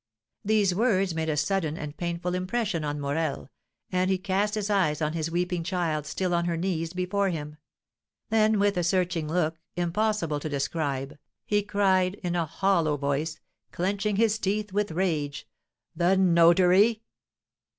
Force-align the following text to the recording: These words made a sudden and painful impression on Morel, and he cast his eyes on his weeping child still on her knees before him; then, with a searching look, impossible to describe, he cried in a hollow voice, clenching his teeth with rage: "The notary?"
These 0.43 0.73
words 0.73 1.13
made 1.13 1.29
a 1.29 1.37
sudden 1.37 1.77
and 1.77 1.95
painful 1.95 2.33
impression 2.33 2.83
on 2.83 2.99
Morel, 2.99 3.51
and 3.91 4.09
he 4.09 4.17
cast 4.17 4.55
his 4.55 4.67
eyes 4.67 4.99
on 4.99 5.13
his 5.13 5.29
weeping 5.29 5.63
child 5.63 6.07
still 6.07 6.33
on 6.33 6.45
her 6.45 6.57
knees 6.57 6.91
before 6.91 7.29
him; 7.29 7.57
then, 8.31 8.57
with 8.57 8.77
a 8.77 8.83
searching 8.83 9.27
look, 9.31 9.59
impossible 9.75 10.39
to 10.39 10.49
describe, 10.49 11.19
he 11.45 11.61
cried 11.61 12.15
in 12.23 12.35
a 12.35 12.47
hollow 12.47 12.97
voice, 12.97 13.39
clenching 13.71 14.15
his 14.15 14.39
teeth 14.39 14.73
with 14.73 14.89
rage: 14.89 15.47
"The 15.95 16.17
notary?" 16.17 17.03